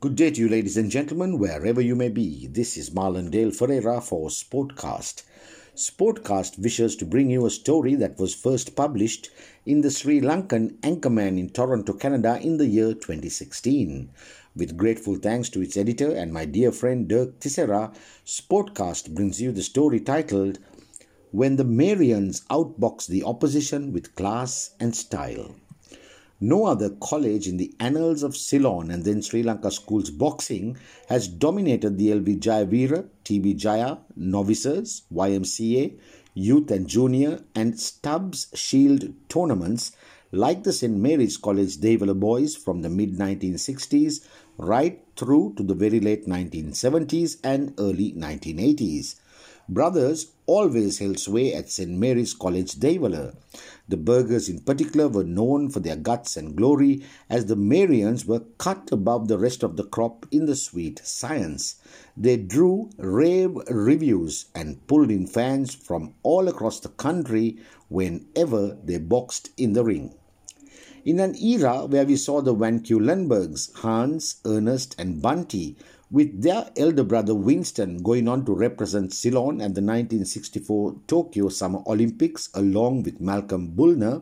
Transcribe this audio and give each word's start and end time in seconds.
Good 0.00 0.16
day 0.16 0.30
to 0.30 0.40
you, 0.40 0.48
ladies 0.48 0.78
and 0.78 0.90
gentlemen, 0.90 1.38
wherever 1.38 1.78
you 1.78 1.94
may 1.94 2.08
be. 2.08 2.46
This 2.46 2.78
is 2.78 2.88
Marlon 2.88 3.30
Dale 3.30 3.50
Ferreira 3.50 4.00
for 4.00 4.30
Sportcast. 4.30 5.24
Sportcast 5.74 6.58
wishes 6.58 6.96
to 6.96 7.04
bring 7.04 7.28
you 7.28 7.44
a 7.44 7.50
story 7.50 7.94
that 7.96 8.18
was 8.18 8.34
first 8.34 8.74
published 8.74 9.28
in 9.66 9.82
the 9.82 9.90
Sri 9.90 10.22
Lankan 10.22 10.78
Anchorman 10.80 11.38
in 11.38 11.50
Toronto, 11.50 11.92
Canada 11.92 12.40
in 12.40 12.56
the 12.56 12.66
year 12.66 12.94
2016. 12.94 14.10
With 14.56 14.78
grateful 14.78 15.16
thanks 15.16 15.50
to 15.50 15.60
its 15.60 15.76
editor 15.76 16.10
and 16.10 16.32
my 16.32 16.46
dear 16.46 16.72
friend 16.72 17.06
Dirk 17.06 17.38
Tissera, 17.38 17.94
Sportcast 18.24 19.14
brings 19.14 19.42
you 19.42 19.52
the 19.52 19.62
story 19.62 20.00
titled 20.00 20.60
When 21.30 21.56
the 21.56 21.64
Marians 21.64 22.46
Outbox 22.46 23.06
the 23.06 23.22
Opposition 23.22 23.92
with 23.92 24.14
Class 24.14 24.70
and 24.80 24.96
Style. 24.96 25.56
No 26.42 26.64
other 26.64 26.88
college 26.88 27.46
in 27.46 27.58
the 27.58 27.74
annals 27.78 28.22
of 28.22 28.34
Ceylon 28.34 28.90
and 28.90 29.04
then 29.04 29.20
Sri 29.20 29.42
Lanka 29.42 29.70
schools 29.70 30.08
boxing 30.08 30.78
has 31.10 31.28
dominated 31.28 31.98
the 31.98 32.08
LV 32.08 32.40
Jayavira, 32.40 33.06
TB 33.26 33.56
Jaya, 33.56 33.98
novices, 34.16 35.02
YMCA, 35.12 35.98
youth 36.32 36.70
and 36.70 36.88
junior, 36.88 37.40
and 37.54 37.78
Stubbs 37.78 38.46
Shield 38.54 39.12
tournaments 39.28 39.92
like 40.32 40.62
the 40.62 40.72
St. 40.72 40.96
Mary's 40.96 41.36
College 41.36 41.76
Dehiwala 41.76 42.18
boys 42.18 42.56
from 42.56 42.80
the 42.80 42.88
mid 42.88 43.18
1960s 43.18 44.26
right 44.56 45.04
through 45.16 45.54
to 45.56 45.62
the 45.62 45.74
very 45.74 46.00
late 46.00 46.26
1970s 46.26 47.36
and 47.44 47.74
early 47.78 48.12
1980s. 48.12 49.16
Brothers 49.72 50.32
always 50.46 50.98
held 50.98 51.20
sway 51.20 51.54
at 51.54 51.70
St. 51.70 51.92
Mary's 51.92 52.34
College, 52.34 52.72
Dehiwala. 52.74 53.36
The 53.88 53.96
Burgers, 53.96 54.48
in 54.48 54.58
particular, 54.58 55.06
were 55.06 55.22
known 55.22 55.70
for 55.70 55.78
their 55.78 55.94
guts 55.94 56.36
and 56.36 56.56
glory, 56.56 57.04
as 57.28 57.46
the 57.46 57.54
Marians 57.54 58.26
were 58.26 58.42
cut 58.58 58.88
above 58.90 59.28
the 59.28 59.38
rest 59.38 59.62
of 59.62 59.76
the 59.76 59.84
crop 59.84 60.26
in 60.32 60.46
the 60.46 60.56
sweet 60.56 61.00
science. 61.04 61.76
They 62.16 62.36
drew 62.36 62.90
rave 62.98 63.54
reviews 63.68 64.46
and 64.56 64.84
pulled 64.88 65.12
in 65.12 65.28
fans 65.28 65.72
from 65.72 66.14
all 66.24 66.48
across 66.48 66.80
the 66.80 66.88
country 66.88 67.58
whenever 67.88 68.76
they 68.82 68.98
boxed 68.98 69.50
in 69.56 69.74
the 69.74 69.84
ring. 69.84 70.14
In 71.02 71.18
an 71.18 71.34
era 71.42 71.86
where 71.86 72.04
we 72.04 72.16
saw 72.16 72.42
the 72.42 72.52
Van 72.52 72.80
Cuylenbergs, 72.80 73.72
Hans, 73.76 74.36
Ernest, 74.44 74.94
and 74.98 75.22
Bunty 75.22 75.76
with 76.10 76.42
their 76.42 76.70
elder 76.76 77.04
brother 77.04 77.34
Winston 77.34 78.02
going 78.02 78.28
on 78.28 78.44
to 78.44 78.52
represent 78.52 79.14
Ceylon 79.14 79.62
at 79.62 79.74
the 79.74 79.80
1964 79.80 80.96
Tokyo 81.06 81.48
Summer 81.48 81.80
Olympics 81.86 82.50
along 82.52 83.04
with 83.04 83.18
Malcolm 83.18 83.68
Bullner, 83.68 84.20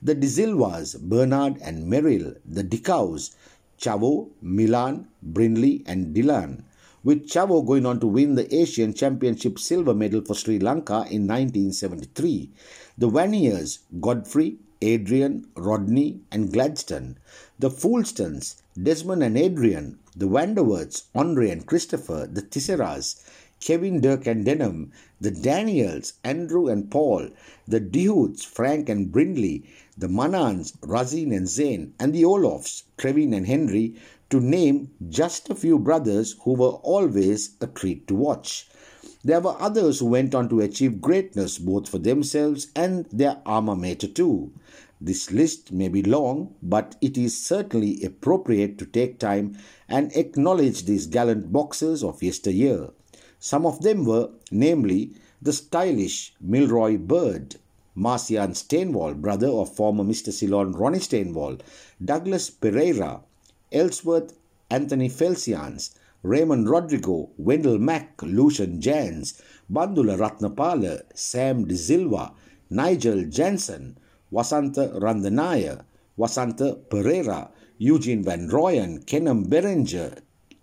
the 0.00 0.14
De 0.14 0.26
Silvas, 0.26 0.94
Bernard 0.94 1.58
and 1.60 1.86
Merrill, 1.86 2.36
the 2.46 2.64
Dicaus, 2.64 3.34
Chavo, 3.78 4.30
Milan, 4.40 5.08
Brindley 5.22 5.82
and 5.86 6.16
Dylan, 6.16 6.62
with 7.02 7.28
Chavo 7.28 7.66
going 7.66 7.84
on 7.84 8.00
to 8.00 8.06
win 8.06 8.34
the 8.34 8.54
Asian 8.54 8.94
Championship 8.94 9.58
silver 9.58 9.92
medal 9.92 10.22
for 10.22 10.34
Sri 10.34 10.58
Lanka 10.58 11.04
in 11.10 11.26
1973. 11.26 12.50
The 12.96 13.10
Vaniers, 13.10 13.80
Godfrey, 14.00 14.56
Adrian, 14.86 15.46
Rodney, 15.56 16.20
and 16.30 16.52
Gladstone, 16.52 17.16
the 17.58 17.70
Foolstons, 17.70 18.56
Desmond 18.80 19.22
and 19.22 19.38
Adrian, 19.38 19.98
the 20.14 20.28
Vanderwerts, 20.28 21.04
Andre 21.14 21.48
and 21.48 21.64
Christopher, 21.64 22.28
the 22.30 22.42
Tisseras, 22.42 23.22
Kevin, 23.60 24.02
Dirk 24.02 24.26
and 24.26 24.44
Denham, 24.44 24.92
the 25.18 25.30
Daniels, 25.30 26.12
Andrew 26.22 26.68
and 26.68 26.90
Paul, 26.90 27.30
the 27.66 27.80
Dehoots, 27.80 28.44
Frank 28.44 28.90
and 28.90 29.10
Brindley, 29.10 29.64
the 29.96 30.08
Manans, 30.08 30.74
Razin 30.82 31.32
and 31.32 31.48
Zane, 31.48 31.94
and 31.98 32.12
the 32.12 32.24
Olofs, 32.24 32.82
Trevin 32.98 33.34
and 33.34 33.46
Henry, 33.46 33.94
to 34.28 34.38
name 34.38 34.90
just 35.08 35.48
a 35.48 35.54
few 35.54 35.78
brothers 35.78 36.36
who 36.42 36.52
were 36.52 36.76
always 36.82 37.56
a 37.62 37.66
treat 37.66 38.06
to 38.08 38.14
watch. 38.14 38.68
There 39.26 39.40
were 39.40 39.56
others 39.58 40.00
who 40.00 40.06
went 40.06 40.34
on 40.34 40.50
to 40.50 40.60
achieve 40.60 41.00
greatness 41.00 41.56
both 41.56 41.88
for 41.88 41.98
themselves 41.98 42.68
and 42.76 43.06
their 43.10 43.40
alma 43.46 43.74
mater 43.74 44.06
too. 44.06 44.52
This 45.00 45.32
list 45.32 45.72
may 45.72 45.88
be 45.88 46.02
long, 46.02 46.54
but 46.62 46.96
it 47.00 47.16
is 47.16 47.42
certainly 47.42 48.02
appropriate 48.04 48.76
to 48.78 48.86
take 48.86 49.18
time 49.18 49.56
and 49.88 50.14
acknowledge 50.14 50.84
these 50.84 51.06
gallant 51.06 51.50
boxers 51.50 52.04
of 52.04 52.22
yesteryear. 52.22 52.90
Some 53.38 53.64
of 53.64 53.80
them 53.80 54.04
were, 54.04 54.28
namely, 54.50 55.14
the 55.40 55.54
stylish 55.54 56.34
Milroy 56.40 56.98
Bird, 56.98 57.56
Marcian 57.94 58.52
Steenwall, 58.52 59.14
brother 59.14 59.48
of 59.48 59.74
former 59.74 60.04
Mr. 60.04 60.32
Ceylon 60.32 60.72
Ronnie 60.72 60.98
Steenwall, 60.98 61.60
Douglas 62.04 62.50
Pereira, 62.50 63.20
Ellsworth 63.72 64.36
Anthony 64.70 65.08
Felsians, 65.08 65.94
Raymond 66.24 66.70
Rodrigo, 66.70 67.28
Wendell 67.36 67.78
Mack, 67.78 68.22
Lucian 68.22 68.80
Jans, 68.80 69.42
Bandula 69.70 70.16
Ratnapala, 70.16 71.02
Sam 71.12 71.68
De 71.68 71.76
Silva, 71.76 72.32
Nigel 72.70 73.26
Jansen, 73.26 73.98
Wasanta 74.32 74.98
Randanaya, 74.98 75.84
Wasanta 76.18 76.78
Pereira, 76.88 77.50
Eugene 77.76 78.24
Van 78.24 78.48
Royen, 78.48 79.04
Kenham 79.04 79.44
Berenger, 79.44 80.14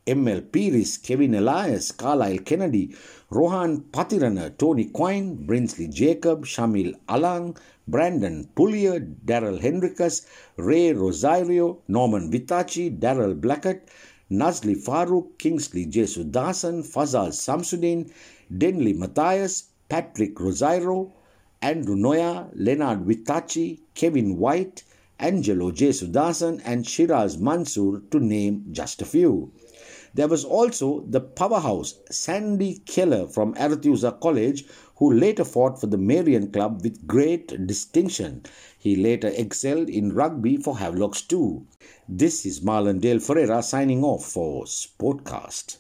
M.L. 0.07 0.41
Pires, 0.41 0.97
Kevin 0.97 1.35
Elias, 1.35 1.91
Carlisle 1.91 2.39
Kennedy, 2.39 2.95
Rohan 3.29 3.81
Patirana, 3.91 4.57
Tony 4.57 4.85
Quine, 4.85 5.45
Brinsley 5.45 5.88
Jacob, 5.93 6.43
Shamil 6.43 6.95
Alang, 7.07 7.55
Brandon 7.88 8.49
Pullier, 8.55 8.99
Daryl 8.99 9.61
Henricus, 9.61 10.25
Ray 10.57 10.91
Rosario, 10.91 11.83
Norman 11.88 12.31
Vitachi, 12.31 12.89
Daryl 12.97 13.39
Blackett, 13.39 13.88
Nazli 14.31 14.75
Farooq, 14.75 15.38
Kingsley 15.38 15.86
Jesudasan, 15.86 16.84
Fazal 16.84 17.34
Samsudin, 17.34 18.09
Denley 18.50 18.94
Matthias, 18.94 19.66
Patrick 19.90 20.40
Rosario, 20.40 21.12
Andrew 21.62 21.97
Noya, 21.97 22.50
Leonard 22.56 23.06
Vitachi, 23.06 23.81
Kevin 23.94 24.38
White, 24.38 24.84
Angelo 25.20 25.70
Jesudasan, 25.70 26.62
and 26.64 26.88
Shiraz 26.88 27.38
Mansour, 27.38 28.03
to 28.09 28.20
name 28.22 28.68
just 28.72 29.02
a 29.02 29.06
few. 29.06 29.52
There 30.13 30.27
was 30.27 30.44
also 30.44 31.05
the 31.07 31.22
powerhouse 31.22 31.95
Sandy 32.09 32.79
Keller 32.85 33.27
from 33.27 33.53
Arethusa 33.55 34.19
College, 34.19 34.66
who 34.97 35.13
later 35.13 35.45
fought 35.45 35.79
for 35.79 35.88
the 35.88 35.97
Marian 35.97 36.51
Club 36.51 36.81
with 36.83 37.07
great 37.07 37.66
distinction. 37.66 38.44
He 38.77 38.95
later 38.95 39.31
excelled 39.35 39.89
in 39.89 40.13
rugby 40.13 40.57
for 40.57 40.75
Havelocks 40.75 41.25
too. 41.25 41.66
This 42.09 42.45
is 42.45 42.59
Marlon 42.59 42.99
Dale 42.99 43.19
Ferreira 43.19 43.63
signing 43.63 44.03
off 44.03 44.25
for 44.25 44.66
Sportcast. 44.66 45.77